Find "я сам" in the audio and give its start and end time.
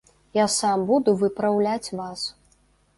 0.37-0.87